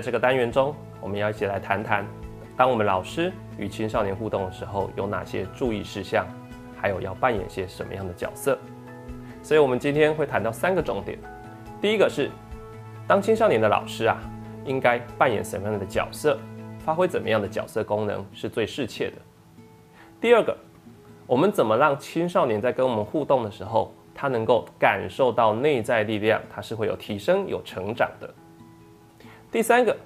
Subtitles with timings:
[0.00, 2.06] 在这个单元中，我们要一起来谈谈，
[2.56, 6.26] 当我们老师与青少年互动的时候，有哪些注意事项，
[6.80, 8.58] 还有要扮演些什么样的角色。
[9.42, 11.18] 所以，我们今天会谈到三个重点。
[11.82, 12.30] 第一个是，
[13.06, 14.18] 当青少年的老师啊，
[14.64, 16.38] 应该扮演什么样的角色，
[16.78, 19.16] 发挥怎么样的角色功能是最适切的。
[20.18, 20.56] 第二个，
[21.26, 28.34] 我们怎么让青少年在跟我们互动的时候，他能够感受到内在力量，他是会有提升、有成长的。
[29.52, 29.96] 第三个，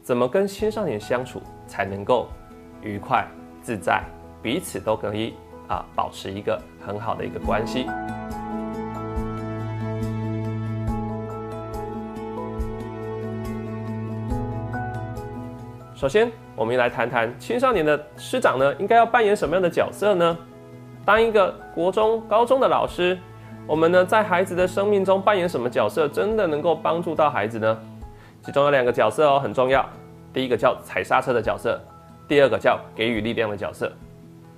[0.00, 2.26] 怎么跟青少年相处才能够
[2.80, 3.28] 愉快
[3.60, 4.02] 自在，
[4.40, 5.34] 彼此都可以
[5.68, 7.86] 啊保持一个很好的一个关系。
[15.94, 20.38] 首先，我们来谈谈青少年的师长呢，应该要扮演什么样的角色呢？
[21.04, 23.18] 当一个国中、高中的老师，
[23.66, 27.78] 我们呢在孩子的生命中扮演什么角色，真的能够帮助到孩子呢？
[28.42, 29.84] 其中有两个角色哦，很重要。
[30.32, 31.80] 第一个叫踩刹车的角色，
[32.26, 33.92] 第二个叫给予力量的角色。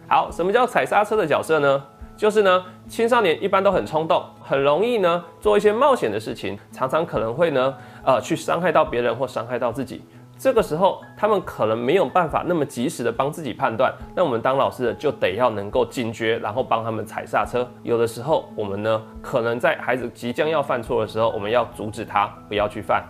[0.09, 1.85] 好，什么叫踩刹车的角色呢？
[2.17, 7.75] 就是呢，青少年一般都很冲动，很容易呢做一些冒险的事情，常常可能会呢
[8.05, 10.05] 呃去伤害到别人或伤害到自己。
[10.39, 17.69] 这个时候，他们可能没有办法那么及时的帮自己判断，那我们当老师的就得要能够警觉，然后帮他们踩刹车。
[17.83, 23.03] 有的时候，我们呢可能在孩子即将要犯错的时候，我们要阻止他不要去犯；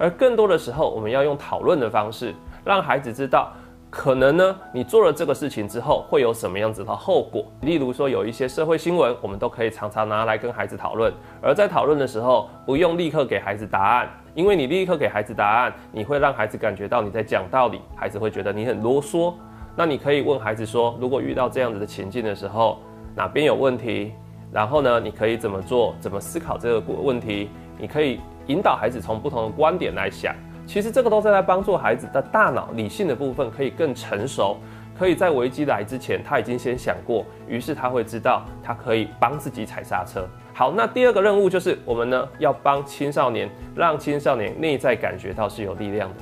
[0.00, 2.34] 而更多的时候，我们要用讨论的方式，
[2.64, 3.52] 让孩子知道，
[3.90, 7.44] 可能呢你做了这个事情之后会有什么样子的后果。
[7.60, 11.12] 例如说，有一些社会新闻，我们都可以常常拿来跟孩子讨论。
[11.42, 14.08] 而在讨论的时候，不用立刻给孩子答案。
[14.34, 19.34] 因为你立刻给孩子答案，你会让孩子感觉到你在讲道理，孩子会觉得你很啰嗦。
[19.76, 22.78] 那你可以问孩子说，如果遇到这样子的情境的时候，
[23.14, 24.12] 哪边有问题？
[24.52, 25.94] 然后呢，你可以怎么做？
[26.00, 27.50] 怎么思考这个问题？
[27.76, 30.34] 你可以引导孩子从不同的观点来想。
[30.66, 34.56] 其实这个都是在帮助孩子的大脑理性的部分可以更成熟。
[34.98, 40.28] 可以在危机来之前，他已经先想过，于是他会知道他可以帮自己踩刹车。
[40.52, 46.16] 好，那第二个任务就是我们呢要帮青少年，让青少年内在感觉到是有力量的。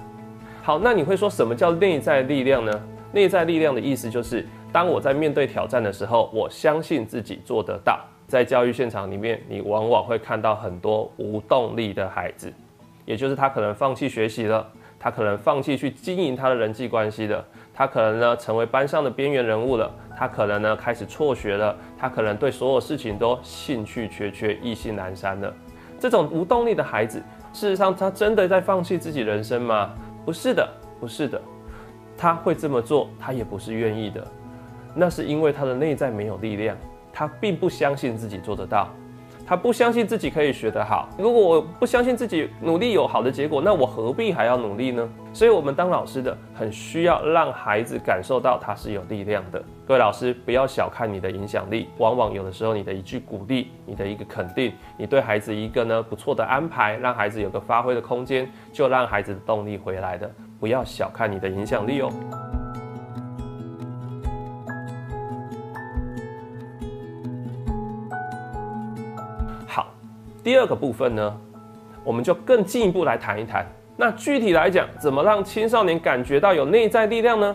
[0.62, 2.72] 好，那你会说什么叫内在力量呢？
[3.10, 7.98] 内在力量的意思就是，当我在面对挑战的时候，我相信自己做得到。
[8.28, 12.52] 在教育现场里面，你往往会看到很多无动力的孩子，
[13.06, 17.42] 也就是他可能放弃学习了，他可能放弃去经营他的人际关系的。
[17.72, 25.50] 他可能呢成为班上的边缘人物了，他可能呢开始辍学了，他可能对所有事情都兴趣缺缺、意兴阑珊了。
[25.98, 27.22] 这种无动力的孩子，
[27.52, 29.94] 事实上他真的在放弃自己人生吗？
[30.26, 30.68] 不是的，
[31.00, 31.40] 不是的。
[32.16, 34.26] 他会这么做，他也不是愿意的，
[34.94, 36.76] 那是因为他的内在没有力量，
[37.18, 38.88] 他并不相信自己做得到。
[39.44, 41.08] 他不相信自己可以学得好。
[41.18, 45.08] 如果我不相信自己努力有好的结果，那我何必还要努力呢？
[45.32, 49.60] 所以，我们当老师的很需要让孩子感受到他是有力量的。
[49.84, 51.88] 各位老师，不要小看你的影响力。
[51.96, 60.30] 往往有的时候，你的一句鼓励，你的一个肯定，你对孩子一个呢不错的安排，让孩子有个发挥的空间，就让孩子的动力回来的。
[60.60, 62.12] 不要小看你的影响力哦。
[70.48, 71.40] 第二个部分呢，
[72.02, 73.66] 我们就更进一步来谈一谈。
[73.98, 77.54] 那具体来讲，怎么让青少年感觉到有内在力量呢？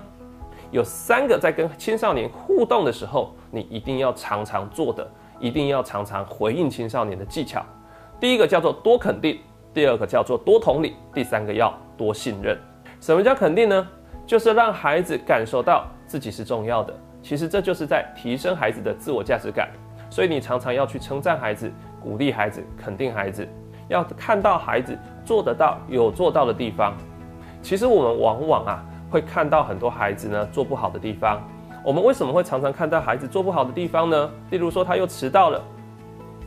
[0.70, 7.66] 有三个在跟青少年互动的时候，你一定要常常做的，一定要常常回应青少年的技巧。
[8.20, 9.40] 第一个叫做多肯定，
[9.74, 12.56] 第二个叫做多同理，第三个要多信任。
[13.02, 13.88] 什么叫肯定呢？
[14.24, 16.94] 就是让孩子感受到自己是重要的。
[17.24, 19.72] 其实这就是在提升孩子的自我价值感。
[20.12, 21.72] 所以你常常要去称赞孩子。
[22.04, 23.48] 鼓励孩子，肯定孩子，
[23.88, 26.94] 要看到孩子做得到、有做到的地方。
[27.62, 31.42] 其实我们往往啊，会看到很多孩子呢做不好的地方。
[31.84, 34.30] 我们为什么会常常看到孩子做不好的地方呢？
[34.52, 35.62] 例如说他又迟到了，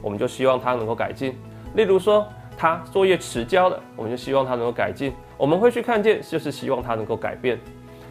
[0.02, 1.32] 我们就希望他能够改进；
[1.74, 2.26] 例如说
[2.56, 5.12] 他作业迟交了，我们就希望他能够改进。
[5.36, 7.58] 我们会去看见，就是希望他能够改变。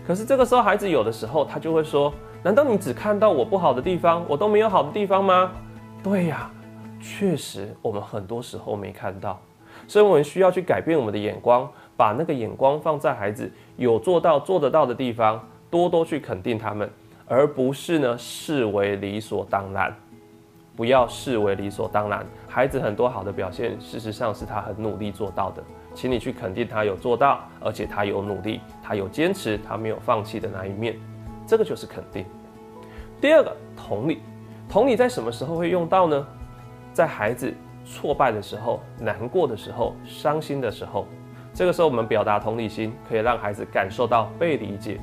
[0.05, 2.13] 可是这个时候，孩子有的时候他就会说
[2.43, 5.51] ：“难道你只看到我不好的地方，我都没有好的地方吗？”
[6.03, 6.51] 对呀。
[7.05, 9.39] 确实，我们很多时候没看到，
[9.87, 16.89] 所以我们需要去改变我们的眼光，把那个眼光放在孩子有做到、做得到的地方，多多去肯定他们，
[17.27, 19.95] 而不是呢视为理所当然。
[20.75, 25.63] 不要视为理所当然，孩子很多好的表现，事实上是他很努力做到的，
[25.93, 30.99] 请你去肯定他有做到，而且他有努力，他有坚持，他没有放弃的那一面，
[31.45, 32.25] 这个就是肯定。
[33.21, 34.19] 第二个，同理，
[34.67, 36.27] 同理在什么时候会用到呢？
[36.95, 37.53] 在孩子
[37.83, 41.05] 挫败的时候、难过的时候、伤心的时候，
[41.53, 44.97] 这个时候我们表达同理心，可以让孩子感受到被理解。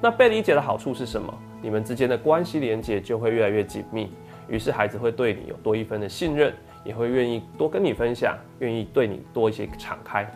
[0.00, 1.32] 那被理解的好处是什么？
[1.62, 4.12] 你们之间的关系连接就会越来越紧密，
[4.48, 6.52] 于是孩子会对你有多一分的信任，
[6.82, 10.28] 也会愿意多跟你分享，愿意对你多一些敞开。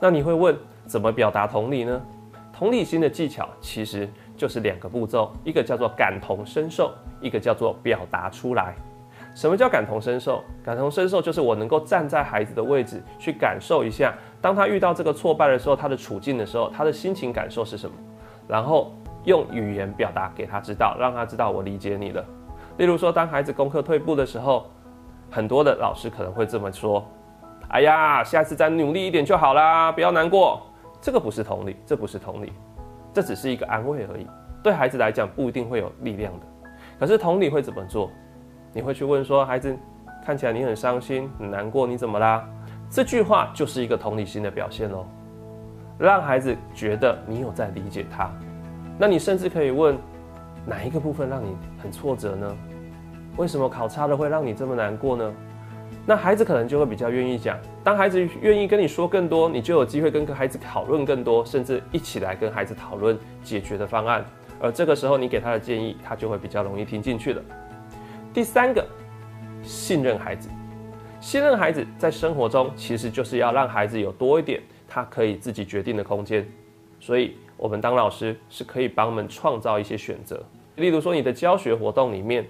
[0.00, 2.02] 那你会问，怎么表达同理呢？
[2.52, 8.74] 同理心的技巧其实就是两个步骤，一个叫做感同身受，一个叫做表达出来。
[9.38, 10.42] 什么叫感同身受？
[10.64, 17.94] 感同身受就是我能够站在孩子的位置去感受一下，当他遇到这个挫败的时候，他的处境的时候，他的心情感受是什么，
[18.48, 18.92] 然后
[19.26, 22.24] 用语言表达给他知道，让他知道我理解你了。
[22.78, 24.66] 例如说，当孩子功课退步的时候，
[25.30, 27.08] 很多的老师可能会这么说。
[27.68, 30.60] 哎呀，下次再努力一点就好啦，不要难过。
[31.00, 32.52] 这个不是同理，这不是同理，
[33.12, 34.26] 这只是一个安慰而已。
[34.64, 36.46] 对孩子来讲，不一定会有力量的。
[36.98, 38.10] 可是同理会怎么做？
[38.72, 39.76] 你会去问说，孩子，
[40.24, 42.44] 看起来你很伤心、很难过，你怎么啦？
[42.90, 45.04] 这句话就是一个同理心的表现哦，
[45.98, 48.30] 让孩子觉得你有在理解他。
[48.98, 49.96] 那你甚至可以问，
[50.66, 52.56] 哪一个部分让你很挫折呢？
[53.36, 55.32] 为什么考差了会让你这么难过呢？
[56.04, 57.58] 那孩子可能就会比较愿意讲。
[57.84, 64.24] 当孩子愿意跟你说更多，你就有机会跟孩子讨论更多，甚至一起来跟孩子讨论解决的方案。
[64.60, 67.42] 而这个时候，你给他的建议，他就会比较容易听进去了。
[68.32, 68.86] 第三个，
[69.62, 70.48] 信任孩子。
[71.20, 76.46] 信任孩子在生活中，其实就是要让孩子有多一点他可以自己决定的空间。
[77.00, 80.44] 所以，我们当老师是可以帮我们创造一些选择。
[80.76, 82.46] 例如说，你的教学活动里面，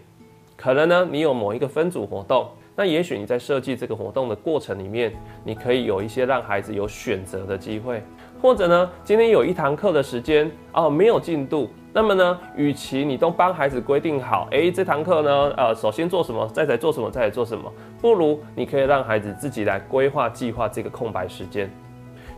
[0.56, 2.48] 可能呢，你有某一个分组活动。
[2.76, 5.12] 那也许你在设计这个活动的过程里面，
[5.44, 8.02] 你可以有一些让孩子有选择的机会，
[8.40, 21.70] 或者呢，今天有一堂课的时间哦，没有进度，那么呢，与其你都帮孩子规定好，诶，这堂课呢，呃，首先做什么，再来做什么，再来做什么，不如你可以让孩子自己来规划计划这个空白时间。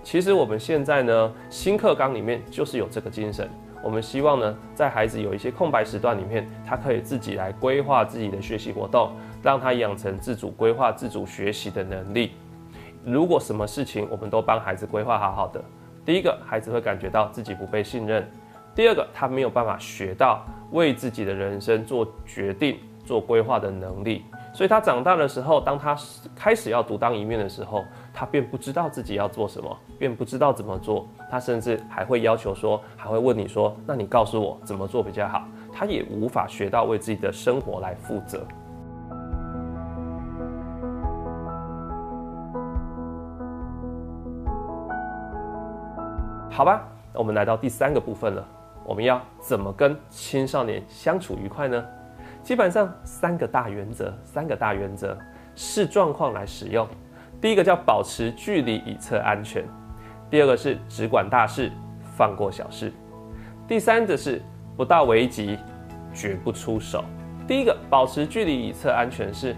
[0.02, 3.50] 其实我们现在呢，新课纲里面就是有这个精神，
[3.82, 9.10] 我们希望呢，在孩子有一些空白时段里面，他可以自己来规划自己的学习活动。
[9.42, 12.32] 让他养成自主规划、自主学习的能力。
[13.06, 15.64] 如果什么事情我们都帮孩子规划好好的，
[16.04, 18.22] 第一个，孩子会感觉到自己不被信任；
[18.74, 24.24] 第二个，他没有办法学到为自己的人生做决定、做规划的能力。
[24.52, 25.96] 所以他长大的时候，当他
[26.34, 31.06] 开始要独当一面的时候，他便不知道自己要做什么，便不知道怎么做。
[31.30, 38.44] 他甚至还会要求说，还会问你说：“那你告诉我怎么做比较好？”他也无法学到为自己的生活来负责。
[46.50, 46.82] 好吧，
[47.14, 48.44] 我们来到第三个部分了。
[48.90, 51.80] 我们要怎么跟青少年相处愉快呢？
[52.42, 55.16] 基本上三个大原则，三个大原则，
[55.54, 56.84] 视状况来使用。
[57.40, 59.64] 第一个叫保持距离以测安全，
[60.28, 61.70] 第二个是只管大事，
[62.16, 62.92] 放过小事，
[63.68, 64.42] 第三个是
[64.76, 65.56] 不到危急
[66.12, 67.04] 绝不出手。
[67.46, 69.54] 第一个保持距离以测安全是。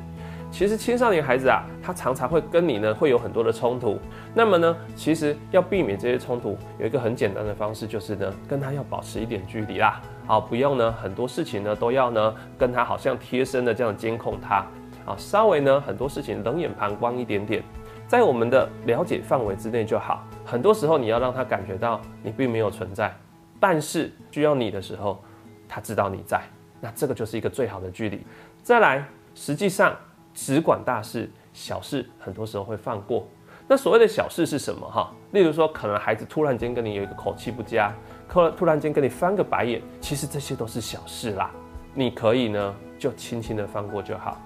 [0.51, 3.99] 其实青少年孩子啊，他常常会跟你呢会有很多的冲突。
[4.33, 10.01] 那么呢，其实要避免这些冲突，有一个很简单的方式，就是呢跟他要保持一点距离啦。
[10.27, 14.65] 好，不用呢很多事情呢都要呢跟他好像贴身的这样监控他。
[15.05, 17.63] 啊，稍微呢很多事情冷眼旁观一点点，
[18.07, 20.25] 在我们的了解范围之内就好。
[20.45, 23.13] 很多时候你要让他感觉到你并没有存在，
[23.59, 25.21] 但是需要你的时候，
[25.69, 26.41] 他知道你在。
[26.81, 28.25] 那这个就是一个最好的距离。
[28.63, 29.97] 再来，实际上。
[30.35, 33.27] 只管大事，小事很多时候会放过。
[33.69, 34.87] 那所谓的小事是什么？
[34.91, 37.93] 哈，例如说，可能孩子突然间跟你有一个口气不佳，
[38.29, 41.51] 突突然间跟你翻个白眼，其实这些都是小事啦。
[41.95, 44.37] 你可以呢，就轻轻的放过就好。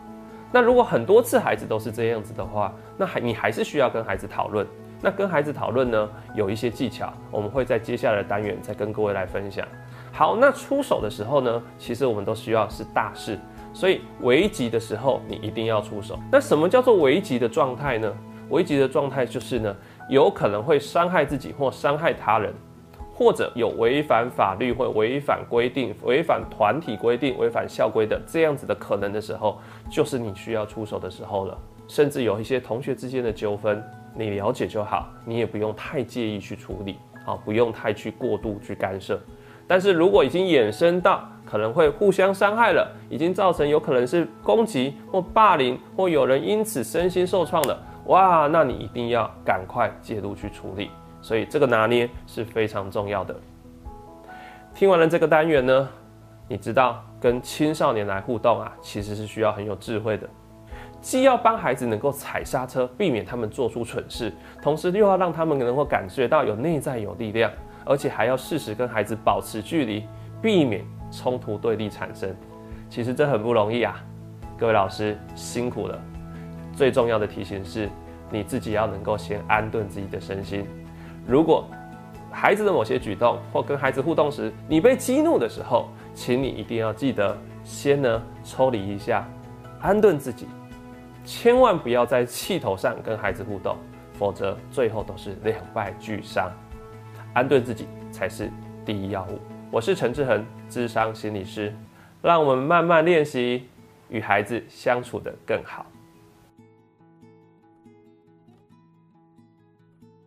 [0.53, 4.67] 那如果很多次孩子都是这样子的话，那还你还是需要跟孩子讨论。
[5.01, 9.67] 那跟孩子讨论呢，有一些技巧，我们会在接下来的单元再跟各位来分享。
[10.13, 13.39] 好，那出手的时候呢，其实我们都需要是大事。
[13.77, 16.19] 所以危急的时候，你一定要出手。
[16.33, 18.11] 那什么叫做危急的状态呢？
[18.49, 19.77] 危急的状态就是呢，
[20.09, 22.55] 有可能会伤害自己或伤害他人，
[23.13, 31.59] 或者有违反法律或违反规定、违反团体规定、违反校规的这样子的可能的时候，就是你需要出手的时候了。
[31.87, 39.21] 甚至有一些同学之间的纠纷，你了解就好，你也不用太介意去处理，好，不用太去过度去干涉。
[39.67, 50.91] 但是如果已经衍生到可能会互相伤害了，已经造成有可能是攻击或霸凌，或有人因此身心受创了，哇，那你一定要赶快介入去处理。
[51.23, 53.35] 所以这个拿捏是非常重要的。
[54.75, 55.89] 听完了这个单元呢，
[56.49, 60.29] 你知道跟青少年来互动啊，其实是需要很有智慧的。
[61.01, 67.51] 既要帮孩子能够踩刹车，避免他们做出蠢事，同时又要让他们能够感觉到有内在有力量，
[67.85, 70.05] 而且还要适时跟孩子保持距离，
[70.43, 72.35] 避免冲突对立产生。
[72.89, 74.03] 其实这很不容易啊，
[74.59, 76.01] 各位老师辛苦了。
[76.75, 77.89] 最重要的提醒是，
[78.31, 80.67] 你自己要能够先安顿自己的身心。
[81.27, 81.67] 如果
[82.31, 89.27] 孩子的某些举动或跟孩子互动时，你被激怒的时候，请你一定要记得先呢抽离一下，
[89.81, 90.47] 安顿自己，
[91.25, 93.77] 千万不要在气头上跟孩子互动，
[94.13, 96.51] 否则最后都是两败俱伤。
[97.33, 98.51] 安顿自己才是
[98.85, 99.41] 第一要务。
[99.71, 101.75] 我是陈志恒，智商心理师，
[102.23, 103.69] 让我们慢慢练习
[104.09, 105.87] 与孩子相处的更好。